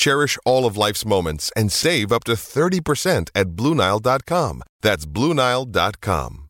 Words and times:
Cherish 0.00 0.38
all 0.46 0.64
of 0.64 0.78
life's 0.78 1.04
moments 1.04 1.52
and 1.54 1.70
save 1.70 2.10
up 2.10 2.24
to 2.24 2.32
30% 2.32 3.28
at 3.34 3.48
BlueNile.com. 3.48 4.62
That's 4.80 5.04
BlueNile.com. 5.04 6.48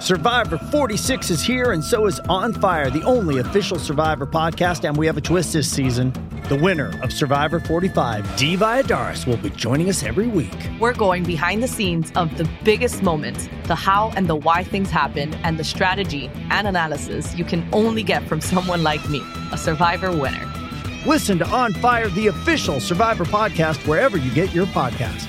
Survivor 0.00 0.58
46 0.58 1.30
is 1.30 1.42
here, 1.42 1.70
and 1.72 1.82
so 1.82 2.06
is 2.06 2.20
On 2.28 2.52
Fire, 2.52 2.90
the 2.90 3.04
only 3.04 3.38
official 3.38 3.78
Survivor 3.78 4.26
podcast. 4.26 4.86
And 4.86 4.98
we 4.98 5.06
have 5.06 5.16
a 5.16 5.20
twist 5.22 5.54
this 5.54 5.70
season. 5.70 6.12
The 6.50 6.56
winner 6.56 6.92
of 7.02 7.10
Survivor 7.10 7.58
45, 7.58 8.36
Dee 8.36 8.56
Valladares, 8.56 9.26
will 9.26 9.38
be 9.38 9.48
joining 9.50 9.88
us 9.88 10.02
every 10.02 10.26
week. 10.26 10.58
We're 10.78 10.92
going 10.92 11.22
behind 11.22 11.62
the 11.62 11.68
scenes 11.68 12.12
of 12.16 12.36
the 12.36 12.46
biggest 12.64 13.02
moments, 13.02 13.48
the 13.64 13.76
how 13.76 14.12
and 14.14 14.26
the 14.28 14.36
why 14.36 14.62
things 14.62 14.90
happen, 14.90 15.32
and 15.36 15.58
the 15.58 15.64
strategy 15.64 16.28
and 16.50 16.68
analysis 16.68 17.34
you 17.34 17.46
can 17.46 17.66
only 17.72 18.02
get 18.02 18.28
from 18.28 18.40
someone 18.52 18.82
like 18.82 19.08
me, 19.08 19.22
a 19.52 19.56
Survivor 19.56 20.14
winner. 20.14 20.61
Listen 21.04 21.36
to 21.38 21.48
On 21.48 21.72
Fire, 21.72 22.08
the 22.10 22.28
official 22.28 22.78
Survivor 22.78 23.24
podcast, 23.24 23.84
wherever 23.88 24.16
you 24.16 24.32
get 24.32 24.54
your 24.54 24.66
podcast. 24.66 25.26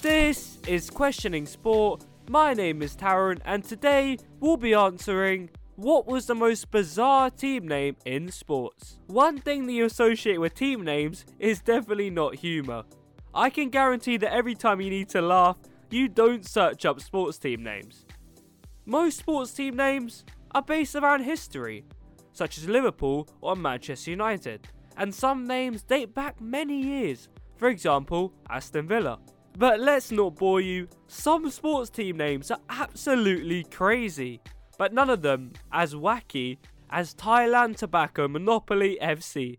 This 0.00 0.58
is 0.68 0.88
Questioning 0.88 1.46
Sport. 1.46 2.04
My 2.30 2.54
name 2.54 2.80
is 2.80 2.94
Taron, 2.94 3.40
and 3.44 3.64
today 3.64 4.18
we'll 4.38 4.56
be 4.56 4.72
answering 4.72 5.50
what 5.74 6.06
was 6.06 6.26
the 6.26 6.36
most 6.36 6.70
bizarre 6.70 7.30
team 7.30 7.66
name 7.66 7.96
in 8.04 8.30
sports? 8.30 9.00
One 9.08 9.38
thing 9.38 9.66
that 9.66 9.72
you 9.72 9.84
associate 9.84 10.38
with 10.38 10.54
team 10.54 10.84
names 10.84 11.24
is 11.40 11.60
definitely 11.60 12.10
not 12.10 12.36
humour. 12.36 12.84
I 13.34 13.50
can 13.50 13.70
guarantee 13.70 14.16
that 14.18 14.32
every 14.32 14.54
time 14.54 14.80
you 14.80 14.90
need 14.90 15.08
to 15.08 15.22
laugh, 15.22 15.56
you 15.90 16.06
don't 16.06 16.46
search 16.46 16.86
up 16.86 17.00
sports 17.00 17.36
team 17.36 17.64
names. 17.64 18.04
Most 18.86 19.18
sports 19.18 19.52
team 19.52 19.74
names 19.74 20.24
are 20.54 20.62
based 20.62 20.94
around 20.94 21.22
history, 21.22 21.84
such 22.32 22.58
as 22.58 22.68
Liverpool 22.68 23.28
or 23.40 23.56
Manchester 23.56 24.10
United, 24.10 24.68
and 24.96 25.14
some 25.14 25.46
names 25.46 25.82
date 25.82 26.14
back 26.14 26.40
many 26.40 26.80
years, 26.80 27.28
for 27.56 27.68
example, 27.68 28.32
Aston 28.50 28.86
Villa. 28.86 29.18
But 29.56 29.80
let's 29.80 30.12
not 30.12 30.36
bore 30.36 30.60
you, 30.60 30.88
some 31.08 31.50
sports 31.50 31.90
team 31.90 32.16
names 32.16 32.50
are 32.50 32.60
absolutely 32.68 33.64
crazy, 33.64 34.40
but 34.78 34.92
none 34.92 35.10
of 35.10 35.22
them 35.22 35.52
as 35.72 35.94
wacky 35.94 36.58
as 36.90 37.14
Thailand 37.14 37.76
Tobacco 37.76 38.28
Monopoly 38.28 38.98
FC. 39.02 39.58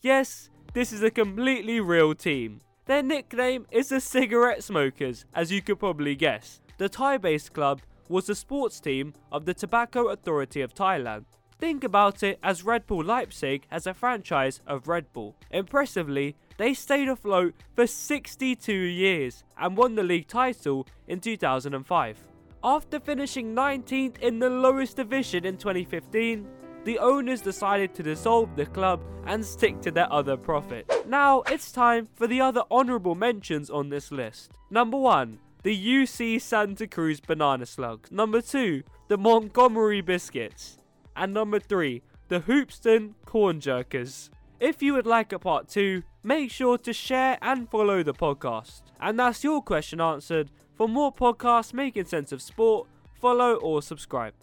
Yes, 0.00 0.48
this 0.72 0.92
is 0.92 1.02
a 1.02 1.10
completely 1.10 1.80
real 1.80 2.14
team. 2.14 2.60
Their 2.86 3.02
nickname 3.02 3.66
is 3.70 3.90
the 3.90 4.00
Cigarette 4.00 4.64
Smokers, 4.64 5.26
as 5.34 5.52
you 5.52 5.62
could 5.62 5.78
probably 5.78 6.16
guess. 6.16 6.60
The 6.78 6.88
Thai 6.88 7.18
based 7.18 7.52
club 7.52 7.82
was 8.12 8.26
the 8.26 8.34
sports 8.34 8.78
team 8.78 9.14
of 9.32 9.46
the 9.46 9.54
Tobacco 9.54 10.08
Authority 10.08 10.60
of 10.60 10.74
Thailand. 10.74 11.24
Think 11.58 11.82
about 11.82 12.22
it 12.22 12.38
as 12.42 12.64
Red 12.64 12.86
Bull 12.86 13.04
Leipzig 13.04 13.66
as 13.70 13.86
a 13.86 13.94
franchise 13.94 14.60
of 14.66 14.86
Red 14.86 15.12
Bull. 15.12 15.36
Impressively, 15.50 16.36
they 16.58 16.74
stayed 16.74 17.08
afloat 17.08 17.54
for 17.74 17.86
62 17.86 18.72
years 18.72 19.44
and 19.56 19.76
won 19.76 19.94
the 19.94 20.02
league 20.02 20.28
title 20.28 20.86
in 21.08 21.20
2005. 21.20 22.18
After 22.64 23.00
finishing 23.00 23.54
19th 23.54 24.18
in 24.18 24.38
the 24.38 24.50
lowest 24.50 24.96
division 24.96 25.44
in 25.44 25.56
2015, 25.56 26.46
the 26.84 26.98
owners 26.98 27.40
decided 27.40 27.94
to 27.94 28.02
dissolve 28.02 28.54
the 28.56 28.66
club 28.66 29.00
and 29.26 29.44
stick 29.44 29.80
to 29.80 29.90
their 29.90 30.12
other 30.12 30.36
profit. 30.36 30.90
Now 31.06 31.42
it's 31.42 31.72
time 31.72 32.08
for 32.14 32.26
the 32.26 32.40
other 32.40 32.62
honourable 32.70 33.14
mentions 33.14 33.70
on 33.70 33.88
this 33.88 34.10
list. 34.10 34.52
Number 34.70 34.96
1, 34.96 35.38
the 35.62 35.76
UC 35.76 36.40
Santa 36.40 36.86
Cruz 36.86 37.20
Banana 37.20 37.66
Slugs. 37.66 38.10
Number 38.10 38.40
2, 38.40 38.82
the 39.08 39.18
Montgomery 39.18 40.00
Biscuits 40.00 40.78
and 41.16 41.32
number 41.32 41.60
3, 41.60 42.02
the 42.28 42.40
Hoopeston 42.40 43.14
Corn 43.26 43.60
Jerkers. 43.60 44.30
If 44.60 44.82
you 44.82 44.94
would 44.94 45.06
like 45.06 45.32
a 45.32 45.38
part 45.38 45.68
2, 45.68 46.02
make 46.22 46.50
sure 46.50 46.78
to 46.78 46.92
share 46.92 47.38
and 47.42 47.68
follow 47.68 48.02
the 48.02 48.14
podcast. 48.14 48.82
And 49.00 49.18
that's 49.18 49.44
your 49.44 49.62
question 49.62 50.00
answered. 50.00 50.50
For 50.74 50.88
more 50.88 51.12
podcasts 51.12 51.74
making 51.74 52.06
sense 52.06 52.32
of 52.32 52.40
sport, 52.40 52.88
follow 53.20 53.54
or 53.54 53.82
subscribe. 53.82 54.34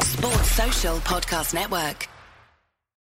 Sports 0.00 0.50
Social 0.52 0.96
Podcast 0.98 1.54
Network. 1.54 2.08